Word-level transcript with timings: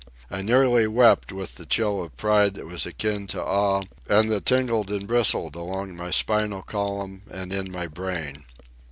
I 0.31 0.41
nearly 0.41 0.87
wept 0.87 1.31
with 1.31 1.57
the 1.57 1.65
chill 1.67 2.01
of 2.01 2.17
pride 2.17 2.55
that 2.55 2.65
was 2.65 2.87
akin 2.87 3.27
to 3.27 3.43
awe 3.43 3.83
and 4.09 4.31
that 4.31 4.47
tingled 4.47 4.89
and 4.89 5.07
bristled 5.07 5.55
along 5.55 5.95
my 5.95 6.09
spinal 6.09 6.63
column 6.63 7.21
and 7.29 7.53
in 7.53 7.71
my 7.71 7.85
brain. 7.85 8.43